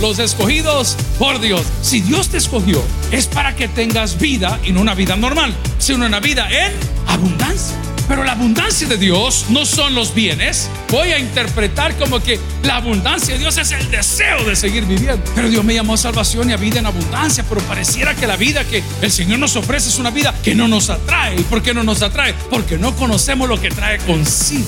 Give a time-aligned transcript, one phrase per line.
[0.00, 1.62] los escogidos por Dios.
[1.82, 6.06] Si Dios te escogió, es para que tengas vida y no una vida normal, sino
[6.06, 6.72] una vida en
[7.06, 7.76] abundancia.
[8.08, 10.70] Pero la abundancia de Dios no son los bienes.
[10.90, 15.22] Voy a interpretar como que la abundancia de Dios es el deseo de seguir viviendo.
[15.34, 17.44] Pero Dios me llamó a salvación y a vida en abundancia.
[17.46, 20.68] Pero pareciera que la vida que el Señor nos ofrece es una vida que no
[20.68, 21.38] nos atrae.
[21.38, 22.34] ¿Y por qué no nos atrae?
[22.48, 24.64] Porque no conocemos lo que trae consigo.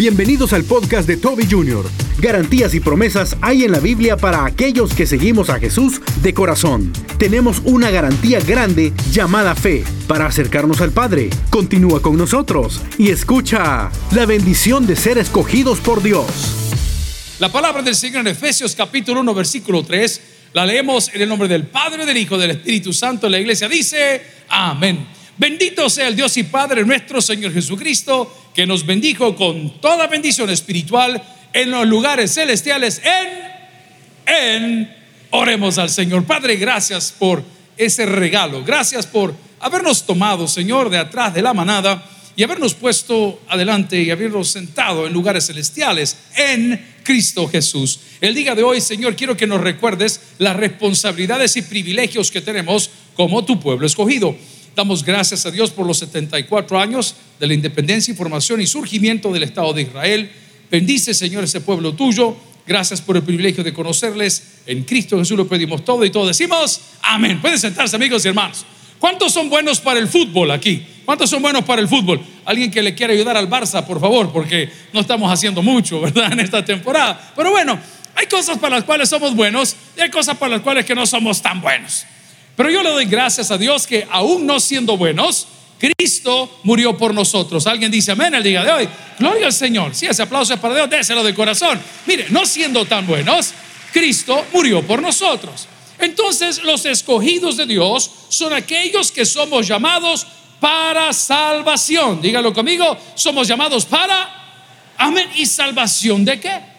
[0.00, 1.84] Bienvenidos al podcast de Toby Jr.
[2.20, 6.90] Garantías y promesas hay en la Biblia para aquellos que seguimos a Jesús de corazón.
[7.18, 11.28] Tenemos una garantía grande llamada fe para acercarnos al Padre.
[11.50, 16.24] Continúa con nosotros y escucha la bendición de ser escogidos por Dios.
[17.38, 20.20] La palabra del Señor en Efesios capítulo 1 versículo 3
[20.54, 23.28] la leemos en el nombre del Padre, del Hijo, del Espíritu Santo.
[23.28, 25.20] La iglesia dice, amén.
[25.40, 30.50] Bendito sea el Dios y Padre nuestro Señor Jesucristo, que nos bendijo con toda bendición
[30.50, 31.22] espiritual
[31.52, 34.96] en los lugares celestiales en, en,
[35.30, 36.24] oremos al Señor.
[36.24, 37.42] Padre, gracias por
[37.76, 38.64] ese regalo.
[38.64, 42.04] Gracias por habernos tomado, Señor, de atrás de la manada
[42.36, 48.00] y habernos puesto adelante y habernos sentado en lugares celestiales en Cristo Jesús.
[48.20, 52.90] El día de hoy, Señor, quiero que nos recuerdes las responsabilidades y privilegios que tenemos
[53.14, 54.36] como tu pueblo escogido.
[54.76, 59.44] Damos gracias a Dios por los 74 años de la independencia, formación y surgimiento del
[59.44, 60.30] Estado de Israel.
[60.70, 62.36] Bendice, Señor, ese pueblo tuyo.
[62.66, 64.60] Gracias por el privilegio de conocerles.
[64.66, 67.40] En Cristo Jesús lo pedimos todo y todos decimos amén.
[67.40, 68.66] Pueden sentarse, amigos y hermanos.
[68.98, 70.86] ¿Cuántos son buenos para el fútbol aquí?
[71.06, 72.20] ¿Cuántos son buenos para el fútbol?
[72.44, 76.30] Alguien que le quiera ayudar al Barça, por favor, porque no estamos haciendo mucho, ¿verdad?
[76.32, 77.32] En esta temporada.
[77.34, 77.80] Pero bueno,
[78.14, 81.06] hay cosas para las cuales somos buenos y hay cosas para las cuales que no
[81.06, 82.04] somos tan buenos.
[82.54, 85.48] Pero yo le doy gracias a Dios que aún no siendo buenos,
[85.80, 87.66] Cristo murió por nosotros.
[87.66, 88.88] Alguien dice amén el día de hoy.
[89.18, 89.94] Gloria al Señor.
[89.94, 91.80] Si ese aplauso es para Dios, déselo de corazón.
[92.06, 93.52] Mire, no siendo tan buenos,
[93.92, 95.66] Cristo murió por nosotros.
[95.98, 100.26] Entonces, los escogidos de Dios son aquellos que somos llamados
[100.60, 102.20] para salvación.
[102.20, 104.28] Dígalo conmigo, somos llamados para,
[104.98, 106.70] amén, y salvación de qué?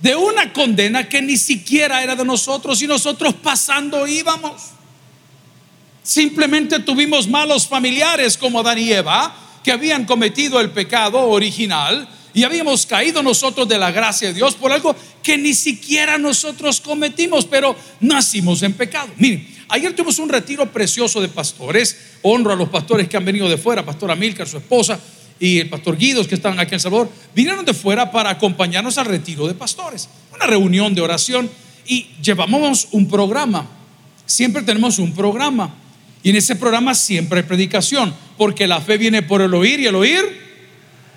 [0.00, 4.70] de una condena que ni siquiera era de nosotros y nosotros pasando íbamos.
[6.10, 9.32] Simplemente tuvimos malos familiares como Adán y Eva
[9.62, 14.56] que habían cometido el pecado original y habíamos caído nosotros de la gracia de Dios
[14.56, 19.08] por algo que ni siquiera nosotros cometimos, pero nacimos en pecado.
[19.18, 21.96] Miren, ayer tuvimos un retiro precioso de pastores.
[22.22, 24.98] Honro a los pastores que han venido de fuera, Pastor Amilcar, su esposa,
[25.38, 29.06] y el pastor Guidos, que estaban aquí en Salvador, vinieron de fuera para acompañarnos al
[29.06, 31.48] retiro de pastores, una reunión de oración
[31.86, 33.64] y llevamos un programa.
[34.26, 35.76] Siempre tenemos un programa.
[36.22, 39.86] Y en ese programa siempre hay predicación, porque la fe viene por el oír y
[39.86, 40.20] el oír,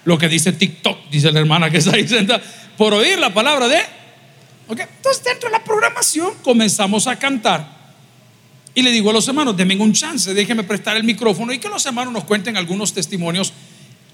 [0.06, 2.41] lo que dice TikTok, dice la hermana que está ahí sentada,
[2.78, 3.80] por oír la palabra de...
[4.68, 4.86] Okay.
[4.96, 7.84] Entonces dentro de la programación comenzamos a cantar.
[8.74, 11.68] Y le digo a los hermanos, denme un chance, déjenme prestar el micrófono y que
[11.68, 13.53] los hermanos nos cuenten algunos testimonios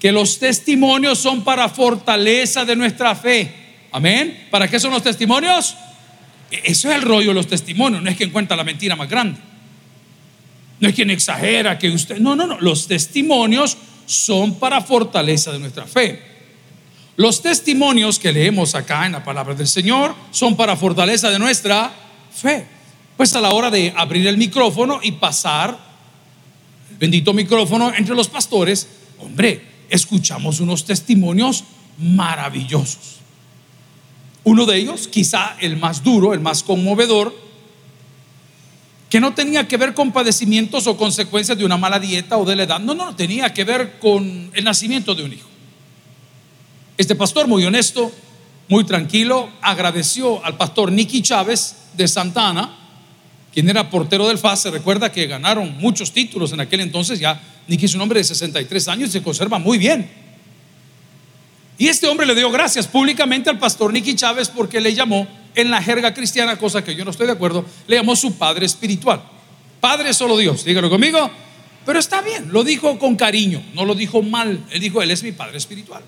[0.00, 3.54] que los testimonios son para fortaleza de nuestra fe.
[3.92, 4.46] Amén.
[4.50, 5.76] ¿Para qué son los testimonios?
[6.50, 8.02] E-, eso es el rollo de los testimonios.
[8.02, 9.38] No es quien cuenta la mentira más grande.
[10.80, 12.18] No es quien exagera que usted.
[12.18, 12.60] No, no, no.
[12.60, 13.76] Los testimonios
[14.06, 16.22] son para fortaleza de nuestra fe.
[17.16, 21.92] Los testimonios que leemos acá en la palabra del Señor son para fortaleza de nuestra
[22.34, 22.66] fe.
[23.16, 25.90] Pues a la hora de abrir el micrófono y pasar
[26.98, 28.86] bendito micrófono entre los pastores,
[29.18, 31.64] hombre, escuchamos unos testimonios
[31.98, 33.20] maravillosos.
[34.44, 37.34] Uno de ellos, quizá el más duro, el más conmovedor,
[39.10, 42.54] que no tenía que ver con padecimientos o consecuencias de una mala dieta o de
[42.54, 45.48] la edad, no, no, tenía que ver con el nacimiento de un hijo.
[46.96, 48.12] Este pastor, muy honesto,
[48.68, 52.76] muy tranquilo, agradeció al pastor Nicky Chávez de Santana,
[53.52, 57.42] quien era portero del FAS, se recuerda que ganaron muchos títulos en aquel entonces, ya
[57.66, 60.08] Nicky es un hombre de 63 años y se conserva muy bien.
[61.78, 65.70] Y este hombre le dio gracias públicamente al pastor Nicky Chávez porque le llamó en
[65.70, 69.22] la jerga cristiana, cosa que yo no estoy de acuerdo, le llamó su padre espiritual.
[69.80, 71.30] Padre solo Dios, dígalo conmigo.
[71.86, 74.62] Pero está bien, lo dijo con cariño, no lo dijo mal.
[74.70, 76.02] Él dijo, Él es mi padre espiritual.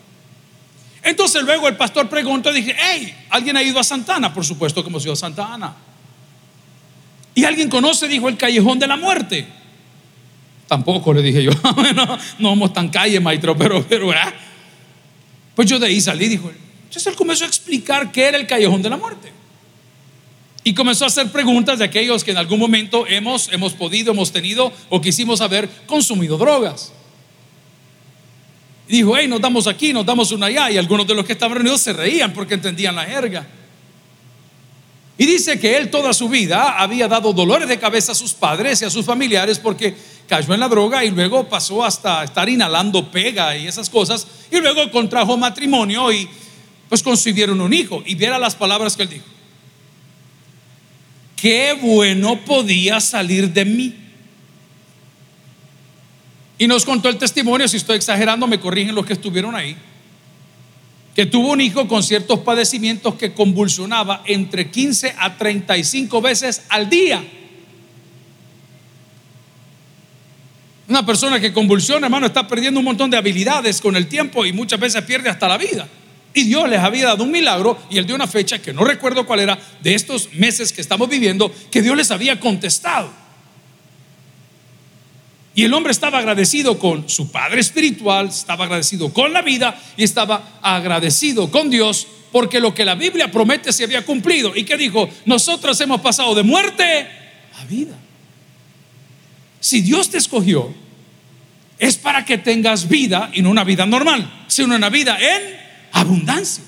[1.02, 4.32] Entonces luego el pastor preguntó, dije, hey, ¿alguien ha ido a Santana?
[4.32, 5.74] Por supuesto que hemos ido a Santa Ana.
[7.34, 9.46] Y alguien conoce, dijo, el callejón de la muerte.
[10.68, 11.50] Tampoco le dije yo,
[11.94, 14.12] no, no vamos tan calle, maestro, pero, pero.
[15.54, 16.50] Pues yo de ahí salí, dijo,
[16.92, 19.32] entonces él comenzó a explicar qué era el callejón de la muerte.
[20.62, 24.30] Y comenzó a hacer preguntas de aquellos que en algún momento hemos, hemos podido, hemos
[24.30, 26.92] tenido o quisimos haber consumido drogas.
[28.86, 30.70] Dijo, hey, nos damos aquí, nos damos una allá.
[30.70, 33.46] Y algunos de los que estaban reunidos se reían porque entendían la jerga.
[35.16, 38.82] Y dice que él toda su vida había dado dolores de cabeza a sus padres
[38.82, 39.96] y a sus familiares porque
[40.28, 44.26] cayó en la droga y luego pasó hasta estar inhalando pega y esas cosas.
[44.50, 46.28] Y luego contrajo matrimonio y
[46.92, 48.02] pues concibieron un hijo.
[48.04, 49.24] Y viera las palabras que él dijo.
[51.36, 53.94] Qué bueno podía salir de mí.
[56.58, 59.74] Y nos contó el testimonio, si estoy exagerando, me corrigen los que estuvieron ahí
[61.14, 66.90] que tuvo un hijo con ciertos padecimientos que convulsionaba entre 15 a 35 veces al
[66.90, 67.24] día.
[70.88, 74.52] Una persona que convulsiona, hermano, está perdiendo un montón de habilidades con el tiempo y
[74.52, 75.88] muchas veces pierde hasta la vida.
[76.34, 79.26] Y Dios les había dado un milagro y él dio una fecha que no recuerdo
[79.26, 83.10] cuál era de estos meses que estamos viviendo, que Dios les había contestado.
[85.54, 90.04] Y el hombre estaba agradecido con su padre espiritual, estaba agradecido con la vida y
[90.04, 94.56] estaba agradecido con Dios porque lo que la Biblia promete se había cumplido.
[94.56, 95.10] ¿Y que dijo?
[95.26, 97.06] Nosotros hemos pasado de muerte
[97.60, 97.94] a vida.
[99.60, 100.72] Si Dios te escogió,
[101.78, 105.61] es para que tengas vida y no una vida normal, sino una vida en
[105.92, 106.64] abundancia.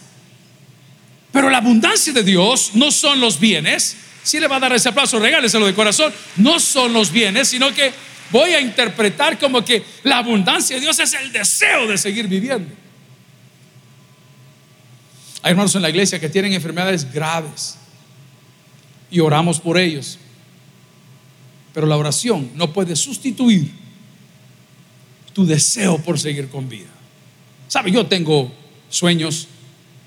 [1.32, 3.96] Pero la abundancia de Dios no son los bienes.
[4.22, 6.12] Si le va a dar ese aplauso, regáleselo de corazón.
[6.36, 7.92] No son los bienes, sino que
[8.30, 12.72] voy a interpretar como que la abundancia de Dios es el deseo de seguir viviendo.
[15.42, 17.76] Hay hermanos en la iglesia que tienen enfermedades graves
[19.10, 20.18] y oramos por ellos.
[21.74, 23.70] Pero la oración no puede sustituir
[25.32, 26.88] tu deseo por seguir con vida.
[27.68, 27.90] ¿Sabe?
[27.90, 28.54] Yo tengo
[28.88, 29.48] sueños.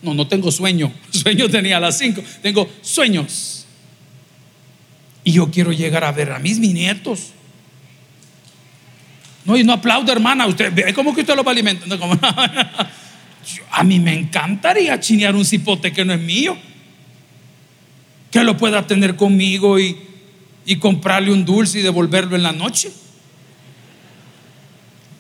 [0.02, 0.92] No, no tengo sueño.
[1.12, 2.22] Sueño tenía a las 5.
[2.42, 3.66] Tengo sueños.
[5.24, 7.32] Y yo quiero llegar a ver a mis nietos.
[9.44, 10.46] No, y no aplaude, hermana.
[10.46, 11.98] Usted, ¿Cómo que usted lo va alimentando?
[13.72, 16.58] a mí me encantaría chinear un cipote que no es mío.
[18.30, 19.98] Que lo pueda tener conmigo y,
[20.66, 22.92] y comprarle un dulce y devolverlo en la noche.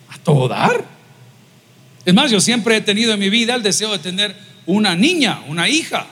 [0.10, 0.97] A todo dar.
[2.08, 4.34] Es más, yo siempre he tenido en mi vida el deseo de tener
[4.66, 6.08] una niña, una hija.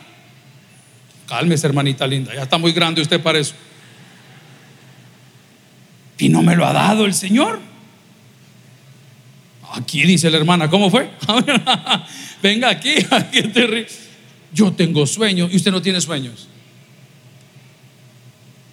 [1.25, 3.53] Cálmese, hermanita linda, ya está muy grande usted para eso.
[6.17, 7.61] Y no me lo ha dado el Señor.
[9.71, 11.09] Aquí dice la hermana, ¿cómo fue?
[12.43, 13.87] Venga aquí, aquí te
[14.51, 16.49] Yo tengo sueños y usted no tiene sueños.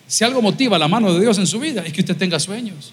[0.08, 2.92] Si algo motiva la mano de Dios en su vida es que usted tenga sueños.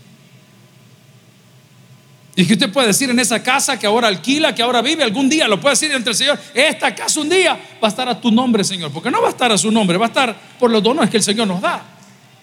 [2.40, 5.28] Y que usted puede decir en esa casa que ahora alquila, que ahora vive, algún
[5.28, 8.22] día lo puede decir entre el Señor, esta casa un día va a estar a
[8.22, 8.94] tu nombre, Señor.
[8.94, 11.18] Porque no va a estar a su nombre, va a estar por los dones que
[11.18, 11.84] el Señor nos da.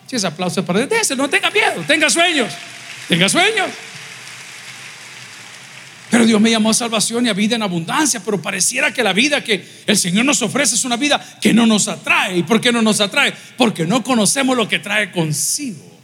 [0.07, 2.53] Si ese aplauso es para usted, no tenga miedo, tenga sueños,
[3.09, 3.69] tenga sueños.
[6.11, 9.15] Pero Dios me llamó a salvación y a vida en abundancia, pero pareciera que la
[9.15, 12.37] vida que el Señor nos ofrece es una vida que no nos atrae.
[12.37, 13.33] ¿Y por qué no nos atrae?
[13.57, 15.96] Porque no conocemos lo que trae consigo.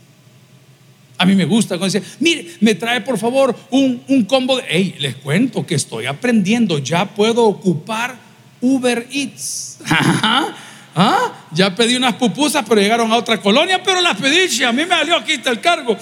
[1.23, 4.65] A mí me gusta cuando dice, mire, me trae por favor un, combo de...
[4.69, 8.17] Hey, les cuento que estoy aprendiendo, ya puedo ocupar
[8.61, 9.79] Uber Eats.
[9.87, 11.33] ¿Ah?
[11.53, 14.83] Ya pedí unas pupusas, pero llegaron a otra colonia, pero las pedí y a mí
[14.83, 15.97] me salió aquí está el cargo.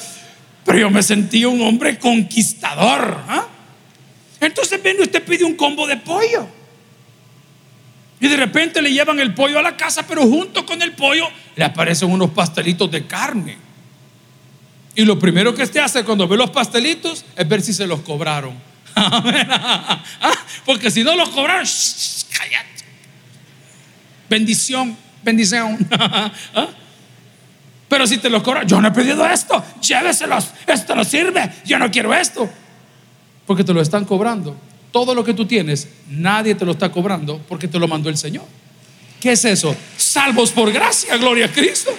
[0.65, 3.19] Pero yo me sentí un hombre conquistador.
[3.29, 3.47] ¿ah?
[4.41, 6.49] Entonces viene usted pide un combo de pollo.
[8.21, 11.29] Y de repente le llevan el pollo a la casa, pero junto con el pollo
[11.57, 13.70] le aparecen unos pastelitos de carne.
[15.01, 18.01] Y lo primero que usted hace cuando ve los pastelitos es ver si se los
[18.01, 18.55] cobraron.
[18.95, 20.35] Ah,
[20.67, 21.67] porque si no los cobraron,
[22.37, 22.85] cállate.
[24.29, 25.79] Bendición, bendición.
[25.91, 26.69] ¿Ah?
[27.89, 31.79] Pero si te los cobran, yo no he pedido esto, lléveselos, esto no sirve, yo
[31.79, 32.51] no quiero esto
[33.47, 34.55] porque te lo están cobrando.
[34.93, 38.19] Todo lo que tú tienes, nadie te lo está cobrando porque te lo mandó el
[38.19, 38.45] Señor.
[39.19, 39.75] ¿Qué es eso?
[39.97, 41.91] Salvos por gracia, gloria a Cristo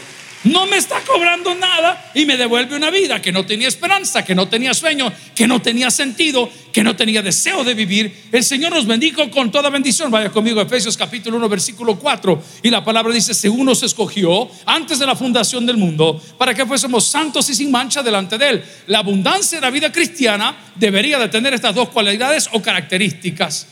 [0.43, 4.33] no me está cobrando nada y me devuelve una vida que no tenía esperanza, que
[4.33, 8.24] no tenía sueño, que no tenía sentido, que no tenía deseo de vivir.
[8.31, 10.10] El Señor nos bendijo con toda bendición.
[10.10, 12.43] Vaya conmigo a Efesios capítulo 1, versículo 4.
[12.63, 16.65] Y la palabra dice, según nos escogió antes de la fundación del mundo, para que
[16.65, 18.63] fuésemos santos y sin mancha delante de Él.
[18.88, 23.67] La abundancia de la vida cristiana debería de tener estas dos cualidades o características.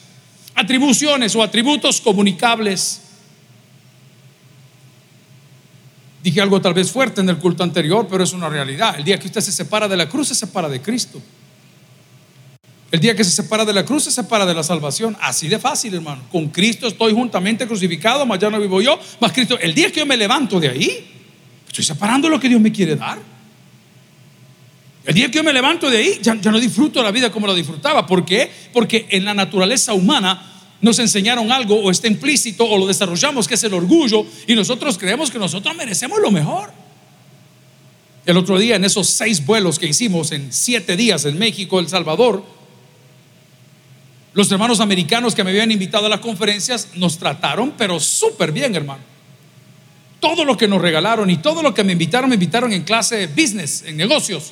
[0.54, 3.09] Atribuciones o atributos comunicables
[6.24, 8.96] Dije algo tal vez fuerte en el culto anterior, pero es una realidad.
[8.98, 11.22] El día que usted se separa de la cruz, se separa de Cristo.
[12.92, 15.16] El día que se separa de la cruz, se separa de la salvación.
[15.22, 16.24] Así de fácil, hermano.
[16.32, 19.58] Con Cristo estoy juntamente crucificado, más ya no vivo yo, más Cristo.
[19.60, 21.08] El día que yo me levanto de ahí,
[21.68, 23.20] estoy separando lo que Dios me quiere dar.
[25.06, 27.48] El día que yo me levanto de ahí, ya, ya no disfruto la vida como
[27.48, 28.06] la disfrutaba.
[28.06, 28.52] ¿Por qué?
[28.74, 33.56] Porque en la naturaleza humana nos enseñaron algo o está implícito o lo desarrollamos, que
[33.56, 36.72] es el orgullo, y nosotros creemos que nosotros merecemos lo mejor.
[38.26, 41.90] El otro día, en esos seis vuelos que hicimos en siete días en México, El
[41.90, 42.44] Salvador,
[44.34, 48.76] los hermanos americanos que me habían invitado a las conferencias nos trataron, pero súper bien,
[48.76, 49.02] hermano.
[50.20, 53.28] Todo lo que nos regalaron y todo lo que me invitaron, me invitaron en clase
[53.28, 54.52] business, en negocios.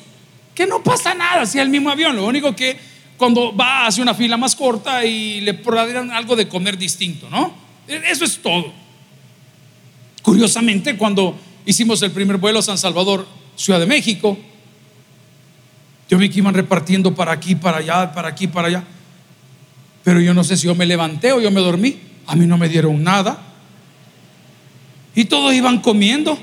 [0.54, 2.16] Que no pasa nada si es el mismo avión.
[2.16, 2.76] Lo único que
[3.18, 7.52] cuando va hacia una fila más corta y le proveerán algo de comer distinto, ¿no?
[7.86, 8.72] E, eso es todo.
[10.22, 14.38] Curiosamente, cuando hicimos el primer vuelo a San Salvador, Ciudad de México,
[16.08, 18.84] yo vi que iban repartiendo para aquí, para allá, para aquí, para allá.
[20.04, 21.98] Pero yo no sé si yo me levanté o yo me dormí.
[22.26, 23.38] A mí no me dieron nada.
[25.14, 26.38] Y todos iban comiendo.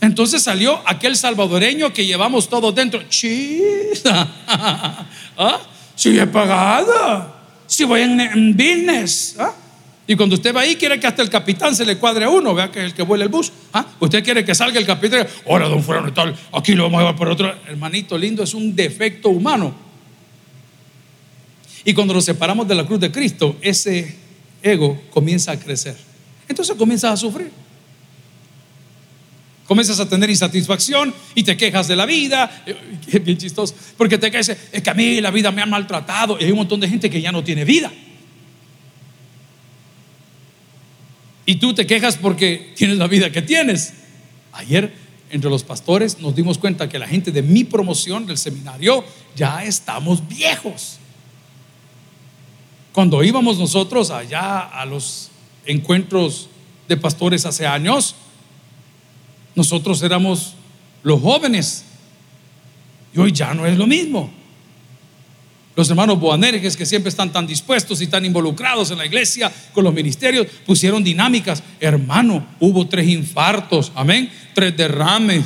[0.00, 3.02] Entonces salió aquel salvadoreño que llevamos todos dentro.
[3.08, 4.28] Chisa.
[5.38, 5.60] ¿Ah?
[5.96, 7.34] Si he pagado.
[7.66, 9.34] Si voy en, business.
[9.38, 9.52] ¿Ah?
[10.06, 12.54] Y cuando usted va ahí, quiere que hasta el capitán se le cuadre a uno,
[12.54, 13.50] vea que es el que vuela el bus.
[13.72, 13.84] ¿Ah?
[13.98, 15.26] Usted quiere que salga el capitán.
[15.48, 17.52] Ahora, don Fulano, tal, aquí lo vamos a llevar por otro.
[17.66, 19.74] Hermanito lindo, es un defecto humano.
[21.84, 24.16] Y cuando nos separamos de la cruz de Cristo, ese
[24.62, 25.96] ego comienza a crecer.
[26.48, 27.50] Entonces comienzas a sufrir.
[29.66, 32.64] Comienzas a tener insatisfacción y te quejas de la vida.
[33.06, 33.74] Es bien chistoso.
[33.96, 36.38] Porque te quejas, es que a mí la vida me ha maltratado.
[36.40, 37.92] Y hay un montón de gente que ya no tiene vida.
[41.44, 43.94] Y tú te quejas porque tienes la vida que tienes.
[44.52, 44.92] Ayer,
[45.30, 49.04] entre los pastores, nos dimos cuenta que la gente de mi promoción del seminario
[49.34, 50.98] ya estamos viejos.
[52.92, 55.30] Cuando íbamos nosotros allá a los
[55.66, 56.48] encuentros
[56.88, 58.14] de pastores hace años,
[59.56, 60.54] nosotros éramos
[61.02, 61.84] los jóvenes.
[63.12, 64.30] Y hoy ya no es lo mismo.
[65.74, 69.84] Los hermanos boanerges que siempre están tan dispuestos y tan involucrados en la iglesia con
[69.84, 71.62] los ministerios pusieron dinámicas.
[71.80, 75.44] Hermano, hubo tres infartos, amén, tres derrames,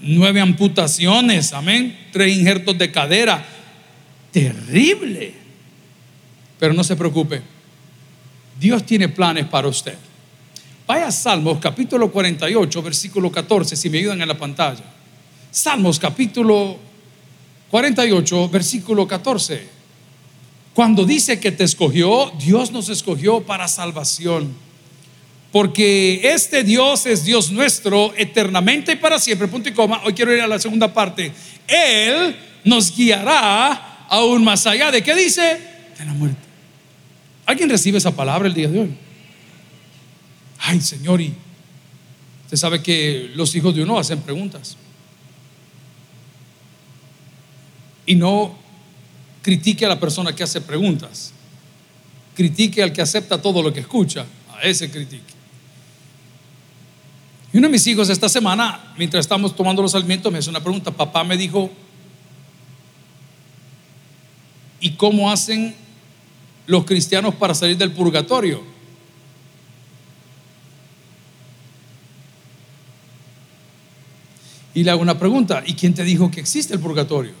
[0.00, 3.44] nueve amputaciones, amén, tres injertos de cadera.
[4.32, 5.34] Terrible.
[6.58, 7.42] Pero no se preocupe,
[8.58, 9.96] Dios tiene planes para usted.
[10.86, 14.82] Vaya a Salmos capítulo 48, versículo 14, si me ayudan en la pantalla.
[15.50, 16.76] Salmos capítulo
[17.70, 19.66] 48, versículo 14.
[20.74, 24.54] Cuando dice que te escogió, Dios nos escogió para salvación.
[25.52, 29.48] Porque este Dios es Dios nuestro eternamente y para siempre.
[29.48, 30.00] Punto y coma.
[30.04, 31.30] Hoy quiero ir a la segunda parte.
[31.68, 32.34] Él
[32.64, 35.60] nos guiará aún más allá de qué dice?
[35.98, 36.40] De la muerte.
[37.44, 38.96] ¿Alguien recibe esa palabra el día de hoy?
[40.62, 41.34] Ay, Señor, y
[42.44, 44.76] usted sabe que los hijos de uno hacen preguntas.
[48.06, 48.54] Y no
[49.42, 51.32] critique a la persona que hace preguntas.
[52.34, 54.24] Critique al que acepta todo lo que escucha.
[54.56, 55.34] A ese critique.
[57.52, 60.62] Y uno de mis hijos esta semana, mientras estamos tomando los alimentos, me hace una
[60.62, 60.90] pregunta.
[60.90, 61.70] Papá me dijo,
[64.80, 65.74] ¿y cómo hacen
[66.66, 68.62] los cristianos para salir del purgatorio.
[74.74, 77.32] Y le hago una pregunta, ¿y quién te dijo que existe el purgatorio?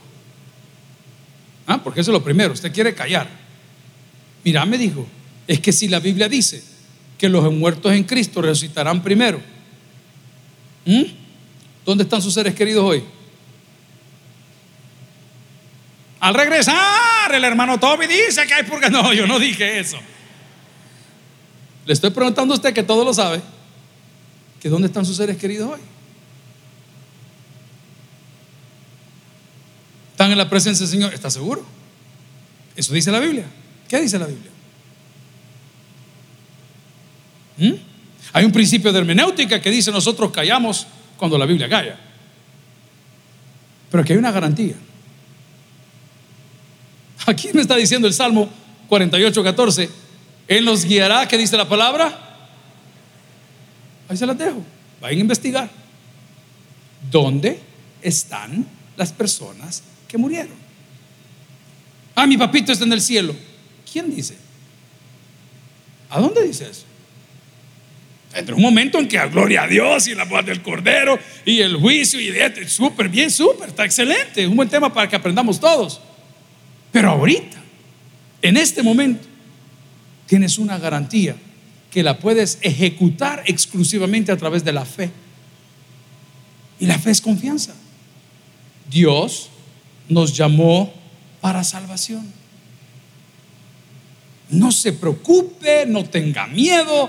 [1.66, 3.28] Ah, porque eso es lo primero, usted quiere callar.
[4.44, 5.06] Mira, me dijo,
[5.46, 6.62] es que si la Biblia dice
[7.16, 9.40] que los muertos en Cristo resucitarán primero,
[11.86, 13.02] ¿dónde están sus seres queridos hoy?
[16.20, 19.02] Al regresar, el hermano Toby dice que hay purgatorio.
[19.02, 19.98] No, yo no dije eso.
[21.84, 23.40] Le estoy preguntando a usted que todo lo sabe,
[24.60, 25.80] que dónde están sus seres queridos hoy.
[30.22, 31.12] ¿Están en la presencia del Señor?
[31.12, 31.66] ¿Está seguro?
[32.76, 33.44] Eso dice la Biblia.
[33.88, 34.52] ¿Qué dice la Biblia?
[37.56, 37.72] ¿Mm?
[38.32, 40.86] Hay un principio de hermenéutica que dice nosotros callamos
[41.16, 41.98] cuando la Biblia calla.
[43.90, 44.76] Pero aquí hay una garantía.
[47.26, 48.48] Aquí me está diciendo el Salmo
[48.90, 49.90] 48, 14.
[50.46, 52.16] Él nos guiará, ¿qué dice la palabra?
[54.08, 54.62] Ahí se las dejo.
[55.00, 55.68] Vayan a investigar.
[57.10, 57.58] ¿Dónde
[58.02, 58.64] están
[58.96, 59.82] las personas
[60.12, 60.52] que murieron?
[62.14, 63.34] Ah, mi papito está en el cielo.
[63.90, 64.36] ¿Quién dice?
[66.10, 66.84] ¿A dónde dice eso?
[68.34, 71.60] Entre un momento en que a gloria a Dios y la voz del Cordero y
[71.60, 72.30] el juicio y
[72.68, 74.42] súper bien, súper, está excelente.
[74.42, 76.02] Es un buen tema para que aprendamos todos.
[76.92, 77.56] Pero ahorita,
[78.42, 79.26] en este momento,
[80.26, 81.36] tienes una garantía
[81.90, 85.10] que la puedes ejecutar exclusivamente a través de la fe.
[86.78, 87.74] Y la fe es confianza.
[88.90, 89.48] Dios
[90.12, 90.92] nos llamó
[91.40, 92.32] para salvación.
[94.50, 97.08] no se preocupe, no tenga miedo.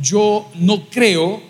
[0.00, 1.42] Yo no creo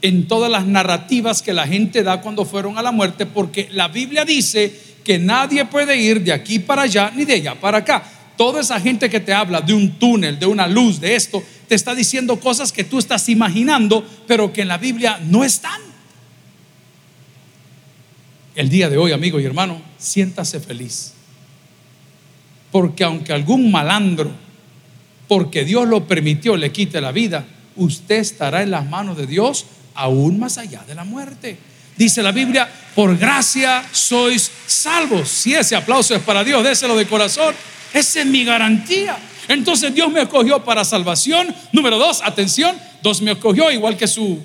[0.00, 3.88] en todas las narrativas que la gente da cuando fueron a la muerte, porque la
[3.88, 8.02] Biblia dice que nadie puede ir de aquí para allá ni de allá para acá.
[8.38, 11.74] Toda esa gente que te habla de un túnel, de una luz, de esto, te
[11.74, 15.89] está diciendo cosas que tú estás imaginando, pero que en la Biblia no están.
[18.60, 21.14] El día de hoy, amigo y hermano, siéntase feliz.
[22.70, 24.30] Porque aunque algún malandro,
[25.28, 29.64] porque Dios lo permitió, le quite la vida, usted estará en las manos de Dios
[29.94, 31.56] aún más allá de la muerte.
[31.96, 35.30] Dice la Biblia, por gracia sois salvos.
[35.30, 37.54] Si ese aplauso es para Dios, déselo de corazón.
[37.94, 39.16] Esa es mi garantía.
[39.48, 41.56] Entonces Dios me escogió para salvación.
[41.72, 44.38] Número dos, atención, Dios me escogió igual que su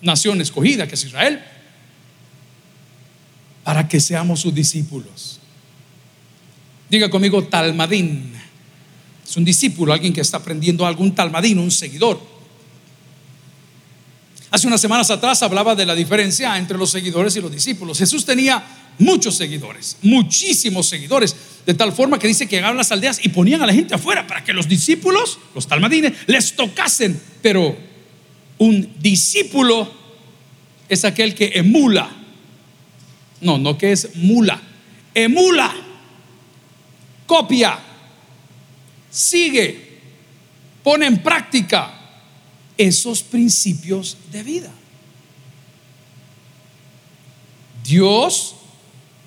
[0.00, 1.42] nación escogida, que es Israel,
[3.68, 5.40] para que seamos sus discípulos.
[6.88, 8.32] Diga conmigo, talmadín.
[9.22, 12.18] Es un discípulo, alguien que está aprendiendo algún talmadín, un seguidor.
[14.50, 17.98] Hace unas semanas atrás hablaba de la diferencia entre los seguidores y los discípulos.
[17.98, 18.64] Jesús tenía
[18.98, 23.60] muchos seguidores, muchísimos seguidores, de tal forma que dice que llegaban las aldeas y ponían
[23.60, 27.20] a la gente afuera para que los discípulos, los talmadines, les tocasen.
[27.42, 27.76] Pero
[28.56, 29.92] un discípulo
[30.88, 32.17] es aquel que emula.
[33.40, 34.60] No, no que es mula.
[35.14, 35.74] Emula.
[37.26, 37.78] Copia.
[39.10, 40.00] Sigue.
[40.82, 41.94] Pone en práctica
[42.76, 44.70] esos principios de vida.
[47.84, 48.54] Dios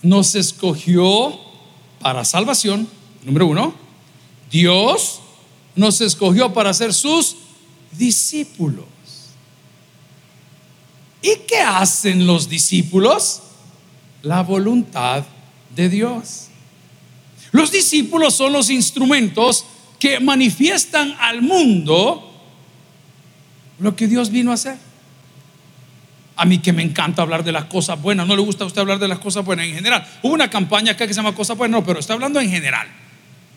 [0.02, 1.40] nos escogió
[2.00, 2.88] para salvación,
[3.24, 3.74] número uno.
[4.50, 5.20] Dios
[5.76, 7.38] nos escogió para ser sus
[7.92, 8.86] discípulos.
[11.22, 13.42] ¿Y qué hacen los discípulos?
[14.24, 15.24] La voluntad
[15.76, 16.48] de Dios.
[17.52, 19.66] Los discípulos son los instrumentos
[20.00, 22.28] que manifiestan al mundo
[23.80, 24.78] lo que Dios vino a hacer.
[26.36, 28.82] A mí que me encanta hablar de las cosas buenas, no le gusta a usted
[28.82, 30.08] hablar de las cosas buenas en general.
[30.24, 32.88] Hubo una campaña acá que se llama Cosas Buenas, no, pero está hablando en general.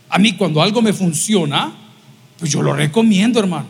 [0.08, 1.72] A mí cuando algo me funciona,
[2.38, 3.66] pues yo lo recomiendo, hermano.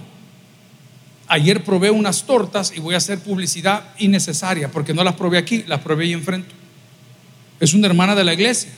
[1.28, 5.64] Ayer probé unas tortas y voy a hacer publicidad innecesaria porque no las probé aquí,
[5.66, 6.63] las probé ahí enfrente.
[7.64, 8.70] Es una hermana de la iglesia.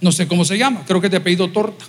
[0.00, 1.84] No sé cómo se llama, creo que te he pedido torta.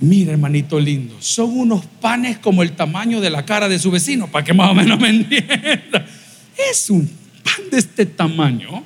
[0.00, 4.26] Mira, hermanito lindo, son unos panes como el tamaño de la cara de su vecino,
[4.26, 6.06] para que más o menos me entienda.
[6.70, 7.06] Es un
[7.42, 8.84] pan de este tamaño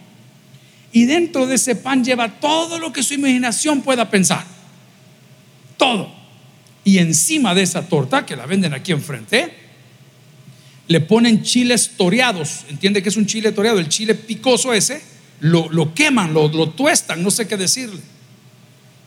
[0.92, 4.44] y dentro de ese pan lleva todo lo que su imaginación pueda pensar.
[5.76, 6.12] Todo.
[6.84, 9.52] Y encima de esa torta, que la venden aquí enfrente,
[10.88, 12.64] le ponen chiles toreados.
[12.68, 13.78] ¿Entiende que es un chile toreado?
[13.78, 15.00] El chile picoso ese,
[15.40, 18.00] lo, lo queman, lo, lo tuestan, no sé qué decirle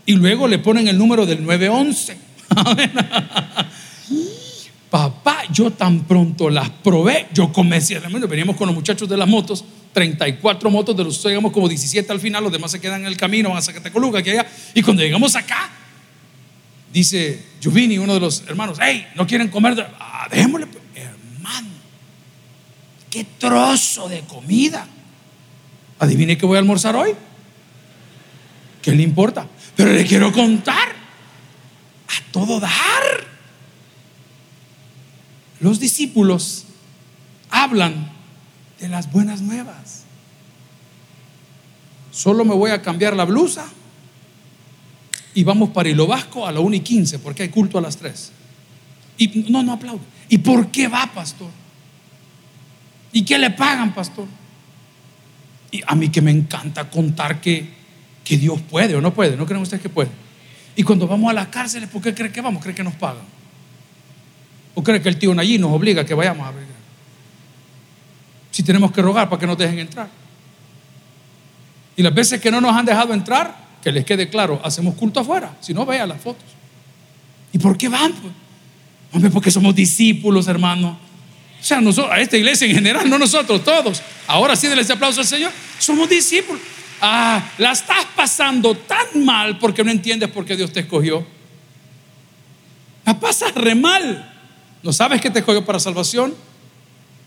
[0.06, 2.18] y luego le ponen el número del 911.
[4.90, 9.64] Papá, yo tan pronto las probé, yo comencé, veníamos con los muchachos de las motos,
[9.94, 13.16] 34 motos, de los llegamos como 17 al final, los demás se quedan en el
[13.16, 15.70] camino, van a Zacatecoluca, aquí allá, y cuando llegamos acá,
[16.92, 19.88] dice Giovanni, uno de los hermanos, hey, ¿no quieren comer?
[19.98, 20.28] Ah,
[23.12, 24.88] qué trozo de comida.
[26.00, 27.12] Adivine qué voy a almorzar hoy.
[28.82, 29.48] ¿Qué le importa?
[29.76, 32.72] Pero le quiero contar a todo dar.
[35.60, 36.66] Los discípulos
[37.52, 38.12] hablan
[38.80, 40.06] de las buenas nuevas.
[42.12, 43.68] Solo me voy a cambiar la blusa
[45.36, 47.98] y vamos para Hilo Vasco a la 1 y 15 porque hay culto a las
[47.98, 48.32] 3.
[49.18, 50.02] Y no, no aplaudo.
[50.28, 51.61] ¿Y por qué va, pastor?
[53.12, 54.26] ¿Y qué le pagan, pastor?
[55.72, 57.82] Y a mí que me encanta contar que
[58.24, 59.36] que Dios puede o no puede.
[59.36, 60.10] ¿No creen ustedes que puede?
[60.76, 62.62] Y cuando vamos a las cárceles, ¿por qué creen que vamos?
[62.62, 63.24] ¿Creen que nos pagan?
[64.74, 66.66] ¿O creen que el tío allí nos obliga a que vayamos a ver?
[68.52, 70.10] Si tenemos que rogar para que nos dejen entrar.
[71.96, 75.20] Y las veces que no nos han dejado entrar, que les quede claro, hacemos culto
[75.20, 75.56] afuera.
[75.60, 76.46] Si no, vean las fotos.
[77.52, 78.14] ¿Y por qué van?
[78.14, 78.34] Pues?
[79.12, 80.98] Hombre, porque somos discípulos, hermano.
[81.62, 84.02] O sea, nosotros, a esta iglesia en general, no nosotros, todos.
[84.26, 85.52] Ahora sí, denle aplauso al Señor.
[85.78, 86.60] Somos discípulos.
[87.00, 91.26] Ah, la estás pasando tan mal porque no entiendes por qué Dios te escogió.
[93.06, 94.28] La pasas re mal.
[94.82, 96.34] No sabes que te escogió para salvación.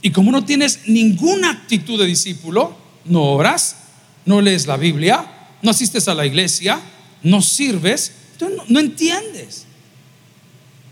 [0.02, 3.76] Y como no tienes ninguna actitud de discípulo, no oras,
[4.24, 5.24] no lees la Biblia,
[5.62, 6.80] no asistes a la iglesia,
[7.22, 9.63] no sirves, no, no entiendes.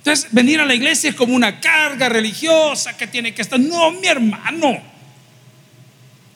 [0.03, 3.61] Entonces, venir a la iglesia es como una carga religiosa que tiene que estar.
[3.61, 4.81] No, mi hermano.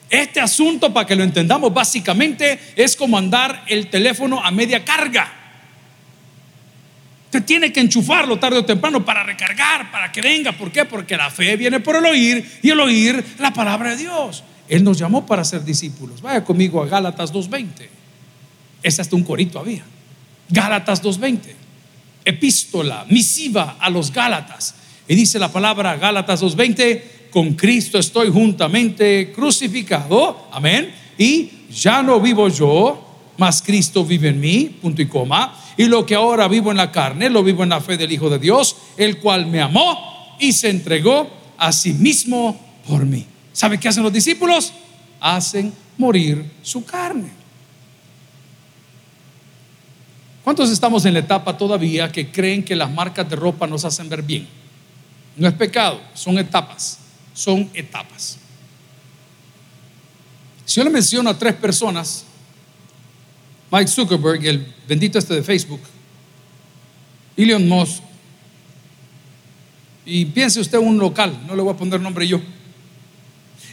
[0.09, 5.33] Este asunto, para que lo entendamos básicamente, es como andar el teléfono a media carga.
[7.25, 10.53] Usted tiene que enchufarlo tarde o temprano para recargar, para que venga.
[10.53, 10.85] ¿Por qué?
[10.85, 14.45] Porque la fe viene por el oír y el oír la palabra de Dios.
[14.69, 16.21] Él nos llamó para ser discípulos.
[16.21, 17.67] Vaya conmigo a Gálatas 2.20.
[18.81, 19.83] Es hasta un corito había.
[20.47, 21.66] Gálatas 2.20.
[22.27, 24.75] Epístola, misiva a los Gálatas.
[25.07, 30.49] Y dice la palabra Gálatas 2.20, con Cristo estoy juntamente crucificado.
[30.51, 30.93] Amén.
[31.17, 35.53] Y ya no vivo yo, mas Cristo vive en mí, punto y coma.
[35.77, 38.29] Y lo que ahora vivo en la carne, lo vivo en la fe del Hijo
[38.29, 43.25] de Dios, el cual me amó y se entregó a sí mismo por mí.
[43.53, 44.73] ¿Sabe qué hacen los discípulos?
[45.21, 47.29] Hacen morir su carne.
[50.47, 54.07] ¿Cuántos estamos en la etapa todavía que creen que las marcas de ropa nos hacen
[54.07, 54.47] ver bien?
[55.35, 56.99] No es pecado, son etapas,
[57.33, 58.37] son etapas.
[60.63, 62.23] Si yo le menciono a tres personas
[63.69, 65.81] Mike Zuckerberg, el bendito este de Facebook,
[67.35, 68.01] Elon Musk,
[70.05, 72.39] y piense usted un local, no le voy a poner nombre yo,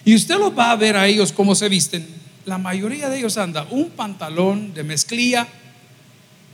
[0.04, 2.04] y usted los va a ver a ellos cómo se visten.
[2.46, 5.46] La mayoría de ellos anda un pantalón de mezclilla,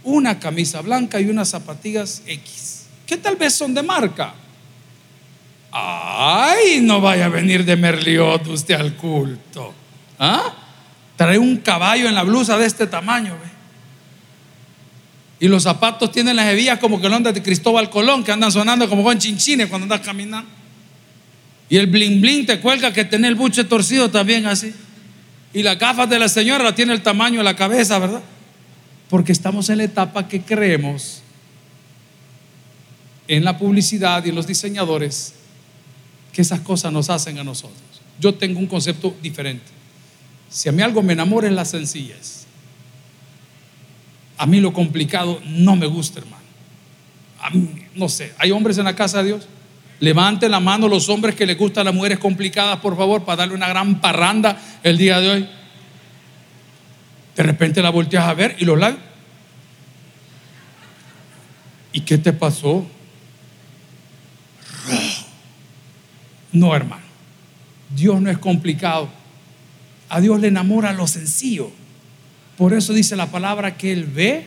[0.05, 4.35] una camisa blanca y unas zapatillas X, que tal vez son de marca.
[5.73, 9.73] Ay, no vaya a venir de Merliot usted al culto.
[10.19, 10.55] ¿Ah?
[11.17, 13.37] Trae un caballo en la blusa de este tamaño.
[15.39, 18.89] Y los zapatos tienen las hebillas como que lo de Cristóbal Colón, que andan sonando
[18.89, 20.49] como con chinchines cuando andas caminando.
[21.71, 24.75] Y el bling bling te cuelga que tiene el buche torcido también así.
[25.55, 28.23] Y las gafas de la señora tiene el tamaño de la cabeza, ¿verdad?
[29.11, 31.23] Porque estamos en la etapa que creemos
[33.29, 35.35] en la publicidad y en los diseñadores
[36.33, 37.81] que esas cosas nos hacen a nosotros.
[38.18, 39.66] Yo tengo un concepto diferente.
[40.49, 42.46] Si a mí algo me enamora es la sencillez.
[44.37, 46.42] A mí lo complicado no me gusta, hermano.
[47.40, 49.46] A mí, no sé, ¿hay hombres en la casa de Dios?
[50.01, 53.55] Levanten la mano los hombres que les gustan las mujeres complicadas, por favor, para darle
[53.55, 55.49] una gran parranda el día de hoy.
[57.37, 59.03] De repente la volteas a ver y los labios.
[61.93, 62.87] ¿Y qué te pasó?
[66.53, 67.03] No, hermano.
[67.95, 69.09] Dios no es complicado.
[70.09, 71.71] A Dios le enamora lo sencillo.
[72.57, 74.45] Por eso dice la palabra que Él ve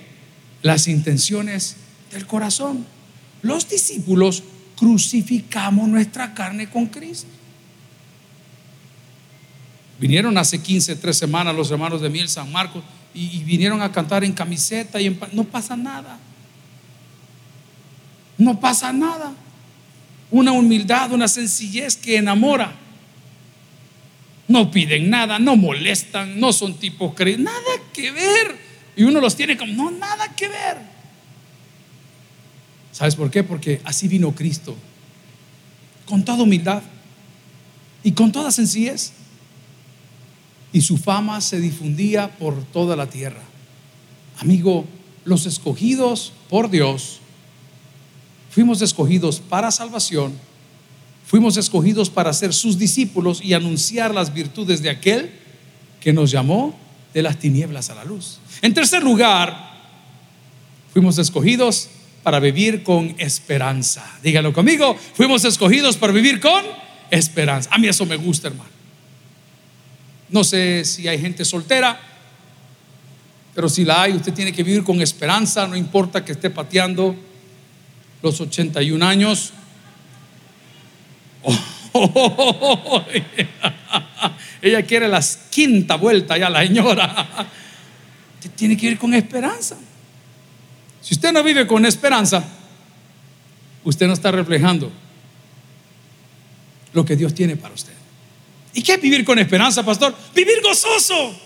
[0.61, 1.77] las intenciones
[2.11, 2.85] del corazón.
[3.41, 4.43] Los discípulos
[4.77, 7.27] crucificamos nuestra carne con Cristo.
[9.99, 14.23] Vinieron hace 15, tres semanas los hermanos de Miel San Marcos y, vinieron a cantar
[14.23, 16.17] en camiseta y no pasa nada.
[18.37, 19.33] No pasa nada.
[20.31, 22.73] Una humildad, una sencillez que enamora
[24.47, 28.57] no piden nada, no molestan, no son tipos creyentes, nada que ver.
[28.95, 30.77] Y uno los tiene como, no, nada que ver.
[32.91, 33.43] ¿Sabes por qué?
[33.43, 34.75] Porque así vino Cristo,
[36.05, 36.83] con toda humildad
[38.03, 39.13] y con toda sencillez.
[40.73, 43.43] Y su fama se difundía por toda la tierra.
[44.39, 44.85] Amigo,
[45.23, 47.19] los escogidos por Dios,
[48.49, 50.33] fuimos escogidos para salvación
[51.33, 55.31] Fuimos escogidos para ser sus discípulos y anunciar las virtudes de aquel
[55.99, 56.77] que nos llamó
[57.13, 58.39] de las tinieblas a la luz.
[58.61, 59.81] En tercer lugar,
[60.91, 61.89] fuimos escogidos
[62.21, 64.05] para vivir con esperanza.
[64.21, 66.63] Dígalo conmigo, fuimos escogidos para vivir con
[67.09, 67.69] esperanza.
[67.73, 68.69] A mí eso me gusta, hermano.
[70.33, 71.99] No sé si hay gente soltera,
[73.53, 77.15] pero si la hay, usted tiene que vivir con esperanza, no importa que esté pateando
[78.23, 79.53] los 81 años
[84.59, 87.27] ella quiere la quinta vuelta ya, la señora.
[88.55, 89.77] tiene que ir con esperanza.
[90.99, 92.43] Si usted no vive con esperanza,
[93.83, 94.91] usted no está reflejando
[96.93, 97.93] lo que Dios tiene para usted.
[98.73, 100.15] ¿Y qué es vivir con esperanza, pastor?
[100.33, 101.39] Vivir gozoso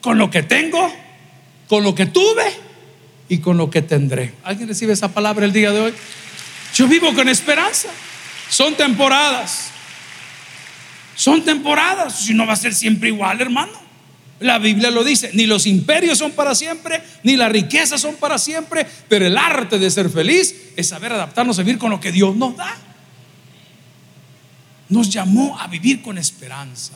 [0.00, 0.92] con lo que tengo,
[1.68, 2.44] con lo que tuve
[3.28, 4.34] y con lo que tendré.
[4.44, 5.94] ¿Alguien recibe esa palabra el día de hoy?
[6.74, 7.88] Yo vivo con esperanza.
[8.48, 9.70] Son temporadas.
[11.16, 12.20] Son temporadas.
[12.20, 13.86] Si no va a ser siempre igual, hermano.
[14.38, 18.36] La Biblia lo dice, ni los imperios son para siempre, ni las riquezas son para
[18.36, 22.12] siempre, pero el arte de ser feliz es saber adaptarnos a vivir con lo que
[22.12, 22.76] Dios nos da.
[24.88, 26.92] Nos llamó a vivir con esperanza.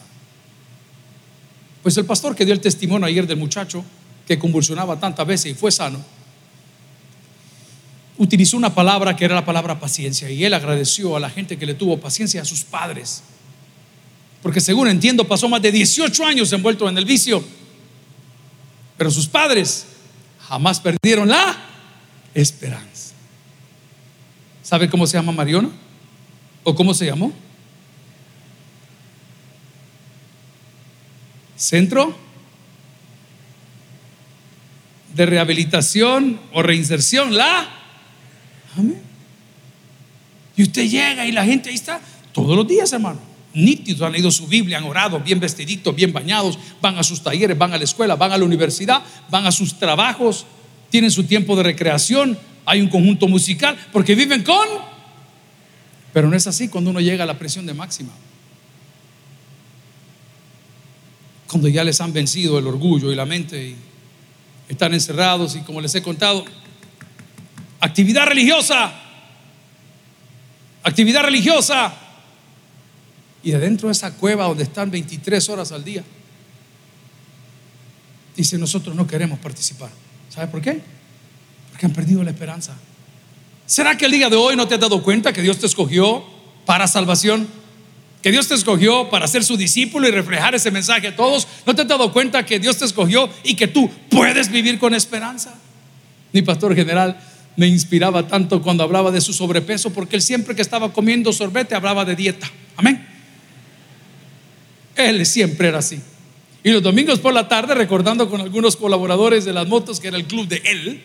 [1.82, 3.84] Pues el pastor que dio el testimonio ayer del muchacho
[4.26, 5.98] que convulsionaba tantas veces y fue sano,
[8.18, 11.66] utilizó una palabra que era la palabra paciencia y él agradeció a la gente que
[11.66, 13.22] le tuvo paciencia a sus padres.
[14.42, 17.42] Porque según entiendo pasó más de 18 años envuelto en el vicio.
[18.96, 19.86] Pero sus padres
[20.46, 21.56] jamás perdieron la
[22.34, 23.14] esperanza.
[24.62, 25.70] ¿Sabe cómo se llama Mariona?
[26.62, 27.32] ¿O cómo se llamó?
[31.60, 32.16] Centro
[35.14, 37.68] de rehabilitación o reinserción, la.
[38.78, 39.02] Amén.
[40.56, 42.00] Y usted llega y la gente ahí está
[42.32, 43.20] todos los días, hermano.
[43.52, 47.58] Nítidos, han leído su Biblia, han orado, bien vestiditos, bien bañados, van a sus talleres,
[47.58, 50.46] van a la escuela, van a la universidad, van a sus trabajos,
[50.88, 54.66] tienen su tiempo de recreación, hay un conjunto musical, porque viven con...
[56.14, 58.12] Pero no es así cuando uno llega a la presión de máxima.
[61.50, 63.76] Cuando ya les han vencido el orgullo y la mente y
[64.68, 66.44] están encerrados y como les he contado,
[67.80, 68.92] actividad religiosa,
[70.84, 71.92] actividad religiosa.
[73.42, 76.04] Y adentro de esa cueva donde están 23 horas al día,
[78.36, 79.90] dice, nosotros no queremos participar.
[80.28, 80.80] ¿Sabe por qué?
[81.70, 82.76] Porque han perdido la esperanza.
[83.66, 86.22] ¿Será que el día de hoy no te has dado cuenta que Dios te escogió
[86.64, 87.48] para salvación?
[88.22, 91.48] Que Dios te escogió para ser su discípulo y reflejar ese mensaje a todos.
[91.66, 94.94] ¿No te has dado cuenta que Dios te escogió y que tú puedes vivir con
[94.94, 95.54] esperanza?
[96.32, 97.18] Mi pastor general
[97.56, 101.74] me inspiraba tanto cuando hablaba de su sobrepeso porque él siempre que estaba comiendo sorbete
[101.74, 102.50] hablaba de dieta.
[102.76, 103.06] Amén.
[104.96, 106.00] Él siempre era así.
[106.62, 110.18] Y los domingos por la tarde, recordando con algunos colaboradores de las motos, que era
[110.18, 111.02] el club de él,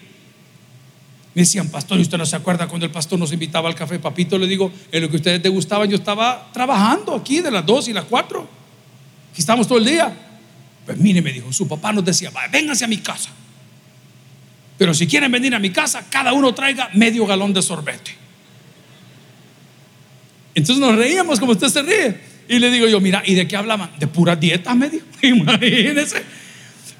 [1.36, 4.00] me decían, pastor, ¿y usted no se acuerda cuando el pastor nos invitaba al café?
[4.00, 7.65] Papito, le digo, en lo que ustedes te gustaban, yo estaba trabajando aquí de las
[7.65, 8.39] 2 y las 4.
[9.32, 10.15] Aquí estamos todo el día.
[10.86, 13.32] Pues mire, me dijo, su papá nos decía, vénganse a mi casa.
[14.78, 18.15] Pero si quieren venir a mi casa, cada uno traiga medio galón de sorbete.
[20.54, 22.17] Entonces nos reíamos como usted se ríe.
[22.48, 23.91] Y le digo yo, mira, ¿y de qué hablaban?
[24.00, 25.06] De pura dieta, me dijo.
[25.21, 26.24] Imagínense.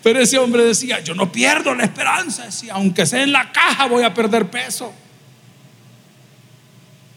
[0.06, 3.88] Pero ese hombre decía, yo no pierdo la esperanza, decía, aunque sea en la caja
[3.88, 4.94] voy a perder peso.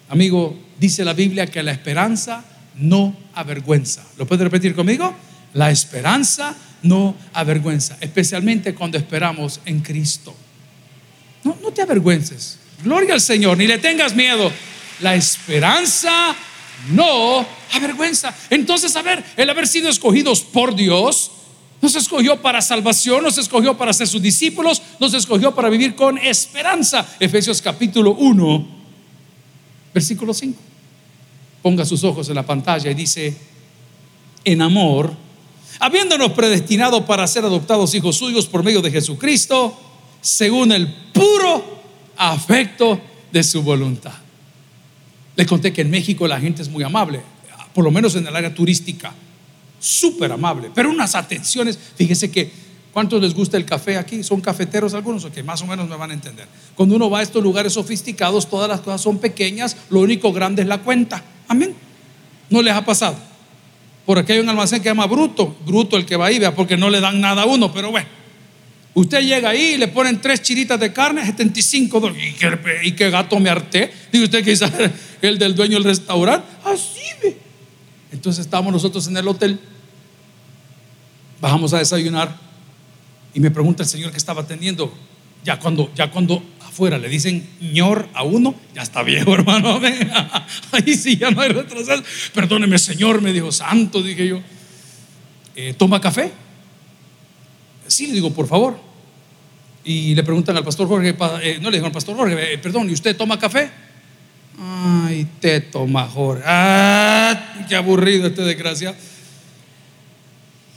[0.08, 2.42] Amigo, dice la Biblia que la esperanza
[2.76, 4.06] no avergüenza.
[4.16, 5.14] ¿Lo puede repetir conmigo?
[5.52, 10.34] La esperanza no avergüenza, especialmente cuando esperamos en Cristo.
[11.44, 12.58] No, no te avergüences.
[12.82, 14.50] Gloria al Señor, ni le tengas miedo.
[15.00, 16.34] La esperanza
[16.92, 18.34] no avergüenza.
[18.48, 21.32] Entonces, a ver, el haber sido escogidos por Dios
[21.80, 26.18] nos escogió para salvación, nos escogió para ser sus discípulos, nos escogió para vivir con
[26.18, 27.06] esperanza.
[27.20, 28.66] Efesios capítulo 1,
[29.94, 30.58] versículo 5.
[31.62, 33.36] Ponga sus ojos en la pantalla y dice,
[34.44, 35.14] en amor,
[35.78, 39.78] habiéndonos predestinado para ser adoptados hijos suyos por medio de Jesucristo,
[40.20, 41.78] según el puro
[42.16, 44.14] afecto de su voluntad.
[45.36, 47.20] Les conté que en México la gente es muy amable,
[47.72, 49.14] por lo menos en el área turística
[49.78, 51.78] súper amable, pero unas atenciones.
[51.96, 52.50] Fíjese que,
[52.92, 54.22] ¿cuántos les gusta el café aquí?
[54.22, 56.46] ¿Son cafeteros algunos que más o menos me van a entender?
[56.74, 60.62] Cuando uno va a estos lugares sofisticados, todas las cosas son pequeñas, lo único grande
[60.62, 61.22] es la cuenta.
[61.48, 61.74] Amén.
[62.50, 63.16] ¿No les ha pasado?
[64.06, 66.54] Por aquí hay un almacén que se llama Bruto, Bruto el que va ahí, vea,
[66.54, 68.08] porque no le dan nada a uno, pero bueno.
[68.94, 72.34] Usted llega ahí y le ponen tres chiritas de carne, 75 dólares.
[72.82, 73.92] ¿Y qué, gato me harté?
[74.10, 74.64] Dice usted que es
[75.22, 76.48] el del dueño del restaurante.
[76.64, 77.47] Así ve.
[78.12, 79.60] Entonces estábamos nosotros en el hotel,
[81.40, 82.36] bajamos a desayunar
[83.34, 84.92] y me pregunta el señor que estaba atendiendo,
[85.44, 89.80] ya cuando, ya cuando afuera le dicen ñor a uno, ya está viejo hermano,
[90.72, 92.02] ahí sí ya no hay retroceso.
[92.32, 94.40] Perdóneme señor, me dijo, santo, dije yo,
[95.54, 96.32] eh, ¿toma café?
[97.86, 98.78] Sí, le digo, por favor.
[99.84, 102.90] Y le preguntan al pastor Jorge, eh, no le digo al pastor Jorge, eh, perdón,
[102.90, 103.70] ¿y usted toma café?
[104.60, 106.42] Ay, teto major.
[106.44, 108.96] Ah, qué aburrido este desgraciado.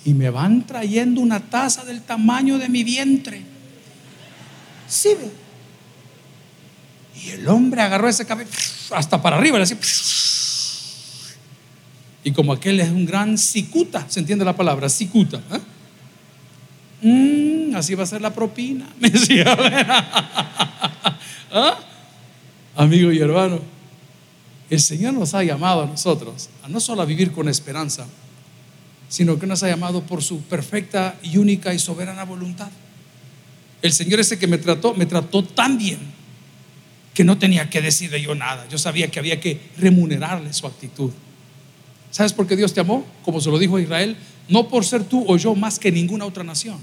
[0.05, 3.41] Y me van trayendo una taza del tamaño de mi vientre.
[4.87, 5.31] Sí, ve.
[7.23, 8.45] Y el hombre agarró ese café
[8.91, 9.77] hasta para arriba, le hacía.
[12.23, 14.89] Y como aquel es un gran cicuta, ¿se entiende la palabra?
[14.89, 15.41] Cicuta.
[15.51, 15.59] ¿eh?
[17.07, 18.87] Mm, así va a ser la propina.
[18.99, 19.45] Me decía.
[21.51, 21.79] ¿Ah?
[22.75, 23.60] Amigo y hermano,
[24.69, 28.07] el Señor nos ha llamado a nosotros a no solo a vivir con esperanza,
[29.10, 32.69] sino que nos ha llamado por su perfecta y única y soberana voluntad.
[33.81, 35.99] El Señor ese que me trató, me trató tan bien
[37.13, 38.65] que no tenía que decirle yo nada.
[38.69, 41.12] Yo sabía que había que remunerarle su actitud.
[42.10, 43.05] ¿Sabes por qué Dios te amó?
[43.23, 44.15] Como se lo dijo a Israel,
[44.47, 46.77] no por ser tú o yo más que ninguna otra nación.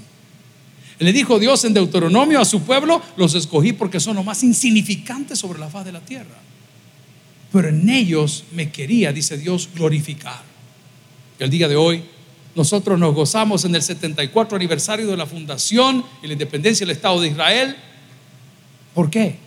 [0.99, 5.39] Le dijo Dios en Deuteronomio a su pueblo, los escogí porque son los más insignificantes
[5.39, 6.35] sobre la faz de la tierra.
[7.51, 10.41] Pero en ellos me quería, dice Dios, glorificar.
[11.39, 12.03] El día de hoy
[12.53, 17.21] nosotros nos gozamos en el 74 aniversario de la fundación y la independencia del Estado
[17.21, 17.77] de Israel.
[18.93, 19.37] ¿Por qué?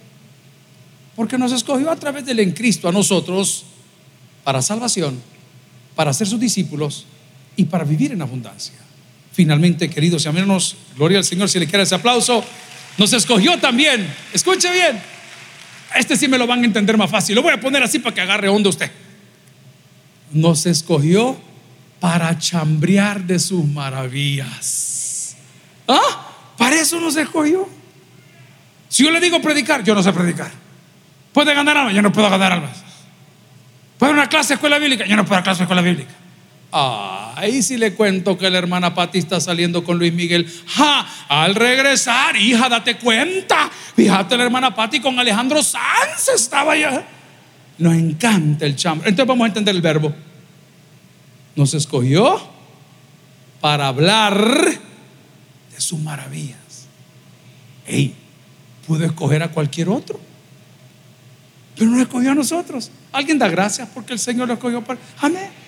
[1.15, 3.65] Porque nos escogió a través del en Cristo a nosotros
[4.43, 5.21] para salvación,
[5.95, 7.05] para ser sus discípulos
[7.57, 8.75] y para vivir en abundancia.
[9.33, 12.45] Finalmente, queridos hermanos, gloria al Señor si le quiere ese aplauso,
[12.99, 14.07] nos escogió también.
[14.33, 15.01] Escuche bien.
[15.95, 17.35] Este sí me lo van a entender más fácil.
[17.35, 18.91] Lo voy a poner así para que agarre onda usted.
[20.33, 21.39] Nos escogió
[22.01, 25.37] para chambrear de sus maravillas.
[25.89, 26.29] ¿Ah?
[26.57, 27.69] Para eso nos escogió.
[28.89, 30.51] Si yo le digo predicar, yo no sé predicar.
[31.33, 31.95] ¿Puede ganar almas?
[31.95, 32.83] Yo no puedo ganar almas.
[33.99, 35.07] ¿Puede una clase de escuela bíblica?
[35.07, 36.13] Yo no puedo dar clase de escuela bíblica.
[36.75, 40.51] Ah, ahí sí le cuento que la hermana Pati está saliendo con Luis Miguel.
[40.69, 43.71] Ja, al regresar, hija, date cuenta.
[43.95, 47.05] Fíjate, la hermana Pati con Alejandro Sanz estaba allá.
[47.77, 49.11] Nos encanta el chambre.
[49.11, 50.15] Entonces vamos a entender el verbo.
[51.55, 52.41] Nos escogió
[53.61, 56.87] para hablar de sus maravillas.
[57.87, 58.15] Ey,
[58.87, 60.19] pudo escoger a cualquier otro.
[61.77, 62.91] Pero no escogió a nosotros.
[63.13, 64.99] Alguien da gracias porque el Señor lo escogió para.
[65.21, 65.62] Amén.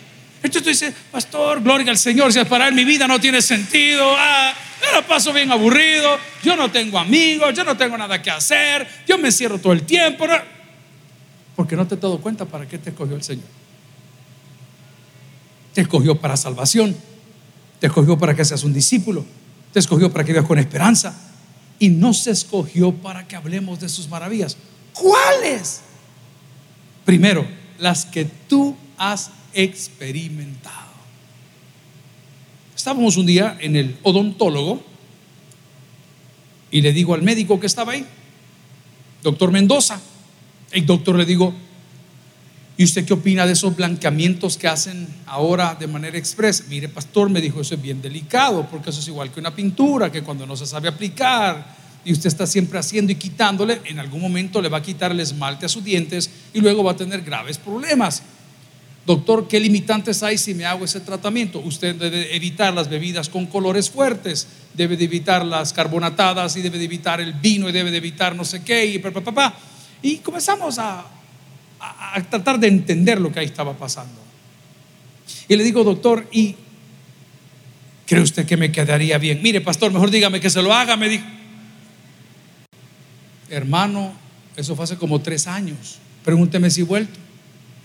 [0.45, 3.41] Entonces tú dices, pastor, gloria al Señor, si es para él mi vida no tiene
[3.41, 4.53] sentido, ah,
[4.93, 9.17] yo paso bien aburrido, yo no tengo amigos, yo no tengo nada que hacer, yo
[9.17, 10.27] me encierro todo el tiempo.
[11.57, 13.47] Porque no te has dado cuenta para qué te escogió el Señor.
[15.73, 16.95] Te escogió para salvación,
[17.81, 19.25] te escogió para que seas un discípulo,
[19.73, 21.19] te escogió para que vivas con esperanza
[21.79, 24.59] y no se escogió para que hablemos de sus maravillas.
[24.93, 25.81] ¿Cuáles?
[27.07, 27.47] Primero,
[27.79, 30.93] las que tú has experimentado.
[32.77, 34.83] Estábamos un día en el odontólogo
[36.71, 38.05] y le digo al médico que estaba ahí,
[39.23, 40.01] doctor Mendoza,
[40.73, 41.55] el doctor le digo,
[42.77, 46.65] ¿y usted qué opina de esos blanqueamientos que hacen ahora de manera expresa?
[46.69, 50.11] Mire, pastor, me dijo, eso es bien delicado, porque eso es igual que una pintura,
[50.11, 54.21] que cuando no se sabe aplicar, y usted está siempre haciendo y quitándole, en algún
[54.21, 57.23] momento le va a quitar el esmalte a sus dientes y luego va a tener
[57.23, 58.23] graves problemas.
[59.07, 61.59] Doctor, ¿qué limitantes hay si me hago ese tratamiento?
[61.61, 66.79] Usted debe evitar las bebidas con colores fuertes, debe de evitar las carbonatadas y debe
[66.79, 69.55] de evitar el vino y debe de evitar no sé qué y papá.
[70.01, 71.05] Y comenzamos a,
[71.79, 74.23] a, tratar de entender lo que ahí estaba pasando.
[75.49, 76.57] Y le digo, doctor, ¿y
[78.07, 79.43] cree usted que me quedaría bien?
[79.43, 81.25] Mire, pastor, mejor dígame que se lo haga, me dijo.
[83.51, 84.15] Hermano,
[84.57, 85.99] eso fue hace como tres años.
[86.25, 87.19] Pregúnteme si he vuelto.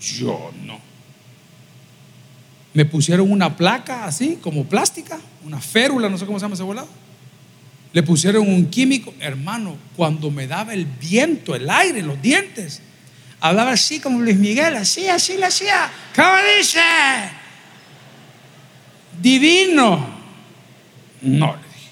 [0.00, 0.89] Yo no
[2.72, 6.62] me pusieron una placa así, como plástica, una férula, no sé cómo se llama ese
[6.62, 6.88] volado.
[7.92, 12.80] Le pusieron un químico, hermano, cuando me daba el viento, el aire, los dientes,
[13.40, 15.90] hablaba así como Luis Miguel, así, así le hacía.
[16.14, 16.80] ¿Cómo dice?
[19.20, 20.20] Divino.
[21.22, 21.90] No, le dije.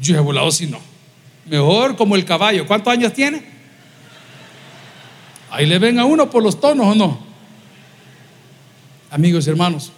[0.00, 0.80] Yo he volado si no.
[1.46, 2.66] Mejor como el caballo.
[2.66, 3.42] ¿Cuántos años tiene?
[5.50, 7.29] Ahí le ven a uno por los tonos o no.
[9.10, 9.90] Amigos y hermanos,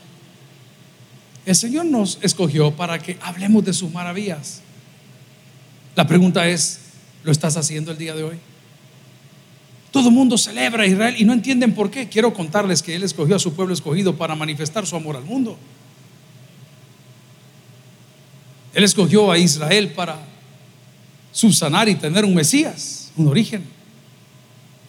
[1.44, 4.62] el Señor nos escogió para que hablemos de sus maravillas.
[5.94, 6.80] La pregunta es,
[7.24, 8.36] ¿lo estás haciendo el día de hoy?
[9.90, 12.08] Todo el mundo celebra a Israel y no entienden por qué.
[12.08, 15.58] Quiero contarles que Él escogió a su pueblo escogido para manifestar su amor al mundo.
[18.72, 20.18] Él escogió a Israel para
[21.30, 23.64] subsanar y tener un Mesías, un origen.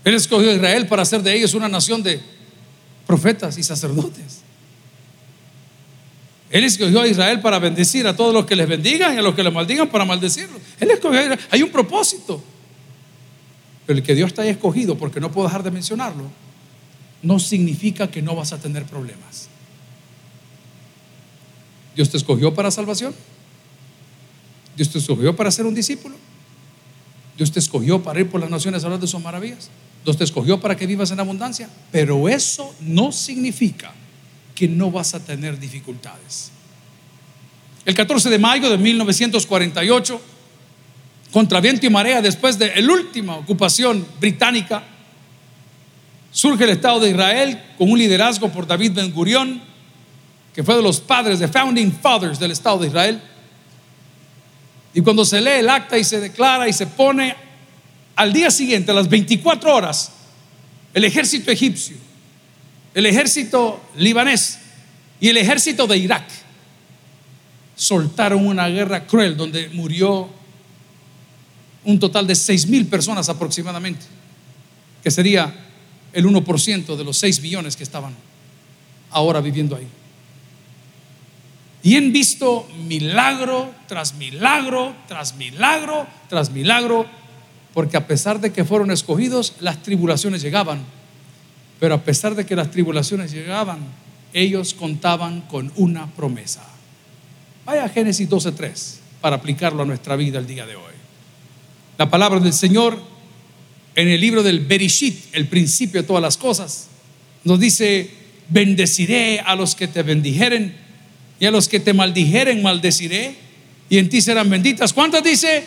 [0.05, 2.21] Él escogió a Israel para hacer de ellos una nación de
[3.13, 4.41] profetas y sacerdotes.
[6.49, 9.35] Él escogió a Israel para bendecir a todos los que les bendigan y a los
[9.35, 10.59] que les maldigan para maldecirlos.
[10.79, 11.39] Él escogió a Israel.
[11.51, 12.43] Hay un propósito.
[13.85, 16.23] Pero el que Dios te haya escogido, porque no puedo dejar de mencionarlo,
[17.21, 19.47] no significa que no vas a tener problemas.
[21.95, 23.13] Dios te escogió para salvación.
[24.75, 26.15] Dios te escogió para ser un discípulo.
[27.37, 29.69] Dios te escogió para ir por las naciones a hablar de sus maravillas.
[30.03, 33.91] Dios te escogió para que vivas en abundancia, pero eso no significa
[34.53, 36.51] que no vas a tener dificultades.
[37.85, 40.21] El 14 de mayo de 1948,
[41.31, 44.83] contra viento y marea, después de la última ocupación británica,
[46.31, 49.61] surge el Estado de Israel con un liderazgo por David Ben Gurión,
[50.53, 53.21] que fue de los padres, de founding fathers del Estado de Israel.
[54.93, 57.35] Y cuando se lee el acta y se declara y se pone
[58.15, 60.11] al día siguiente, a las 24 horas,
[60.93, 61.97] el ejército egipcio,
[62.93, 64.59] el ejército libanés
[65.19, 66.27] y el ejército de Irak
[67.75, 70.29] soltaron una guerra cruel donde murió
[71.85, 74.05] un total de 6 mil personas aproximadamente,
[75.03, 75.53] que sería
[76.13, 78.15] el 1% de los 6 millones que estaban
[79.09, 79.87] ahora viviendo ahí.
[81.81, 87.05] Y han visto milagro tras milagro, tras milagro, tras milagro
[87.73, 90.83] Porque a pesar de que fueron escogidos, las tribulaciones llegaban.
[91.79, 93.79] Pero a pesar de que las tribulaciones llegaban,
[94.33, 96.63] ellos contaban con una promesa.
[97.65, 100.93] Vaya a Génesis 12.3 para aplicarlo a nuestra vida el día de hoy.
[101.97, 102.99] La palabra del Señor
[103.95, 106.87] en el libro del Berishit, el principio de todas las cosas,
[107.43, 108.09] nos dice,
[108.49, 110.75] bendeciré a los que te bendijeren
[111.39, 113.35] y a los que te maldijeren maldeciré
[113.89, 114.93] y en ti serán benditas.
[114.93, 115.63] ¿Cuántas dice?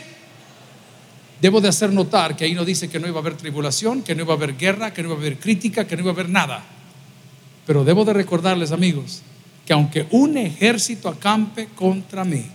[1.41, 4.15] Debo de hacer notar que ahí no dice que no iba a haber tribulación, que
[4.15, 6.15] no iba a haber guerra, que no iba a haber crítica, que no iba a
[6.15, 6.65] haber nada.
[7.67, 9.23] Pero debo de recordarles, amigos,
[9.67, 12.47] que aunque un ejército acampe contra mí,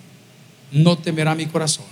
[0.71, 1.86] no temerá mi corazón.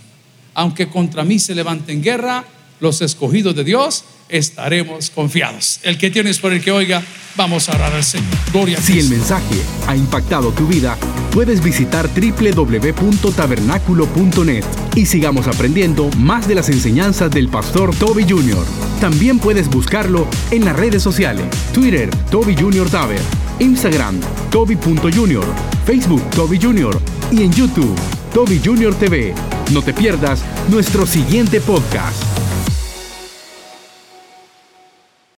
[0.53, 2.45] Aunque contra mí se levante guerra,
[2.79, 5.79] los escogidos de Dios estaremos confiados.
[5.83, 7.03] El que tienes por el que oiga,
[7.35, 8.27] vamos a orar al Señor.
[8.51, 9.55] Gloria a Si el mensaje
[9.87, 10.97] ha impactado tu vida,
[11.31, 14.65] puedes visitar www.tabernaculo.net
[14.95, 18.65] y sigamos aprendiendo más de las enseñanzas del pastor Toby Jr.
[18.99, 22.89] También puedes buscarlo en las redes sociales, Twitter, Toby Jr.
[22.89, 23.21] Taber,
[23.59, 24.19] Instagram,
[24.51, 25.45] Toby.Jr.,
[25.85, 26.99] Facebook, Toby Jr.
[27.31, 27.95] y en YouTube,
[28.33, 28.93] Toby Jr.
[28.95, 29.33] TV.
[29.71, 32.48] No te pierdas nuestro siguiente podcast.